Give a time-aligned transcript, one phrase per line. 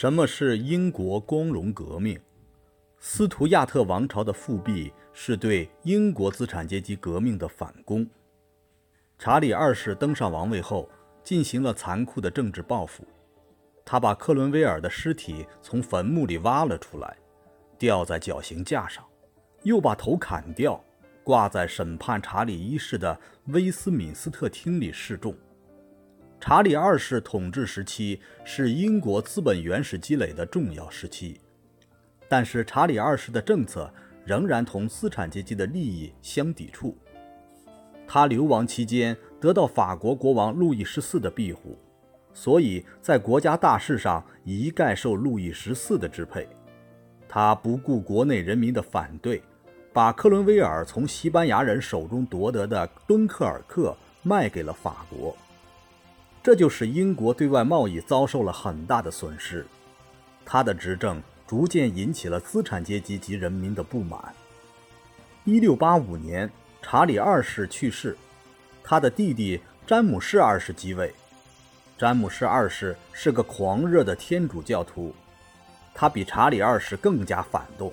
[0.00, 2.16] 什么是英国光荣革命？
[3.00, 8.08] 斯图亚特王朝的复辟是对英国资产阶级革命的反攻。
[9.18, 10.88] 查理二世登上王位后，
[11.24, 13.04] 进行了残酷的政治报复。
[13.84, 17.16] 他把克伦威尔的尸体从坟墓里挖了出来，
[17.76, 19.04] 吊在绞刑架上，
[19.64, 20.80] 又把头砍掉，
[21.24, 25.34] 挂在审判查理一世的威斯敏斯特厅里示众。
[26.40, 31.40] 查理二世统治时期是英国资本原始积累的重要时期，
[32.28, 33.92] 但是查理二世的政策
[34.24, 36.96] 仍然同资产阶级的利益相抵触。
[38.06, 41.76] 他流亡期间得到法国国王路易十四的庇护，
[42.32, 46.48] 所以在国家大事上一概受路易十四的支配。
[47.28, 49.42] 他不顾国内人民的反对，
[49.92, 55.36] 把克伦威尔从西班牙人手中夺得的敦刻尔克卖给了法国。
[56.48, 59.66] 这就使英国对外贸易遭受了很大的损失，
[60.46, 64.34] 他的执政逐渐引起了资产阶级及人民的不满。
[65.44, 68.16] 一六八五年，查理二世去世，
[68.82, 71.12] 他的弟弟詹姆士二世继位。
[71.98, 75.14] 詹姆士二世是个狂热的天主教徒，
[75.92, 77.92] 他比查理二世更加反动，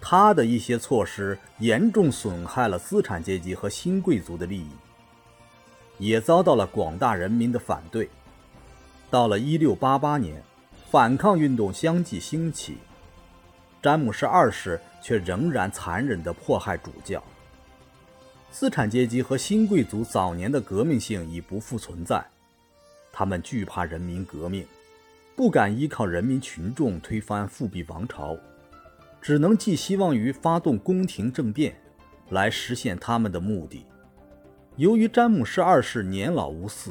[0.00, 4.70] 他的一些措施严重损害了资产阶级和新贵族的利益。
[6.04, 8.10] 也遭到了广大人民的反对。
[9.10, 10.42] 到了1688年，
[10.90, 12.76] 反抗运动相继兴起，
[13.80, 17.24] 詹姆士二世却仍然残忍地迫害主教。
[18.50, 22.22] 资产阶级和新贵族早年的革命性已不复存在，
[23.10, 24.66] 他们惧怕人民革命，
[25.34, 28.36] 不敢依靠人民群众推翻复辟王朝，
[29.22, 31.74] 只能寄希望于发动宫廷政变，
[32.28, 33.86] 来实现他们的目的。
[34.76, 36.90] 由于詹姆斯二世年老无嗣，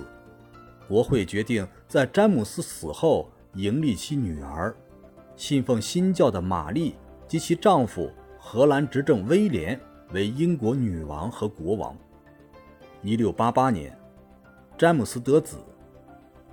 [0.87, 4.73] 国会决定在詹姆斯死后迎立其女儿，
[5.35, 6.95] 信奉新教的玛丽
[7.27, 9.77] 及其丈夫荷兰执政威廉
[10.13, 11.93] 为英国女王和国王。
[13.01, 13.93] 一六八八年，
[14.77, 15.57] 詹姆斯得子，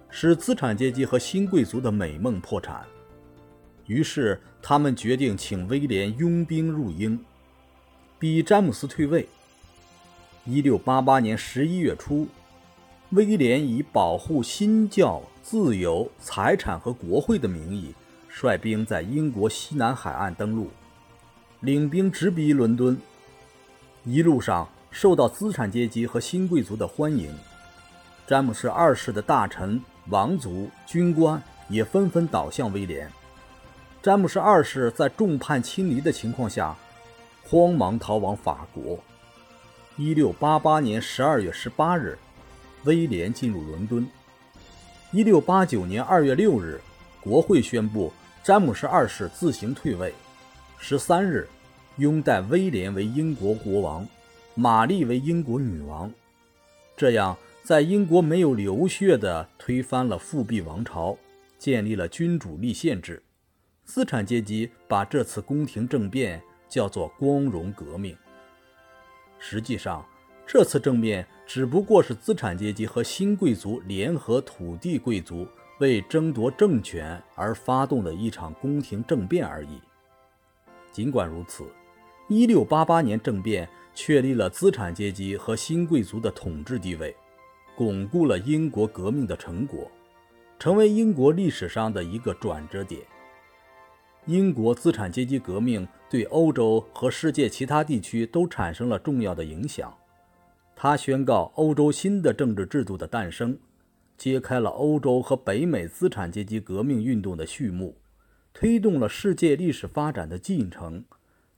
[0.08, 2.84] 使资产阶级和新贵族的美梦破产。
[3.86, 7.24] 于是，他们决定请威廉拥兵入英，
[8.18, 9.28] 逼詹姆斯退位。
[10.46, 12.26] 一六八八年十一月初，
[13.10, 17.94] 威廉以保护新教、自由、财产和国会的名义，
[18.30, 20.70] 率兵在英国西南海岸登陆，
[21.60, 22.98] 领兵直逼伦敦。
[24.04, 27.30] 一路上受到资产阶级和新贵族的欢迎，
[28.26, 33.12] 詹姆士二世的大臣、王族、军官也纷纷倒向威廉。
[34.00, 36.74] 詹姆士二世在众叛亲离的情况下，
[37.44, 38.98] 慌忙逃往法国。
[39.96, 42.16] 一六八八年十二月十八日，
[42.84, 44.06] 威廉进入伦敦。
[45.10, 46.80] 一六八九年二月六日，
[47.20, 48.12] 国会宣布
[48.42, 50.14] 詹姆士二世自行退位。
[50.78, 51.46] 十三日，
[51.96, 54.06] 拥戴威廉为英国国王，
[54.54, 56.10] 玛丽为英国女王。
[56.96, 61.18] 这样，在英国没有流血的推翻了复辟王朝，
[61.58, 63.22] 建立了君主立宪制。
[63.84, 68.16] 资产阶级把这次宫廷政变叫做“光荣革命”。
[69.40, 70.06] 实际上，
[70.46, 79.80] 这次政变只不过是资产阶级和新贵族联合土地贵族为争夺政权而发动的一场宫廷政变而已。
[80.92, 81.64] 尽管如此
[82.28, 87.16] ，1688年政变确立了资产阶级和新贵族的统治地位，
[87.76, 89.90] 巩固了英国革命的成果，
[90.58, 93.00] 成为英国历史上的一个转折点。
[94.26, 99.97] 英国资产阶级革命对欧洲和世界其他地区都产生了重要的影响。
[100.75, 103.56] 它宣告欧洲新的政治制度的诞生，
[104.19, 107.97] 揭开了欧洲和北美资产阶级革命运动的序幕，
[108.53, 111.04] 推动了世界历史发展的进程，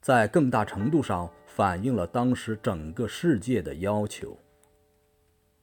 [0.03, 4.37] 在更大程度上反映了当时整个世界的要求。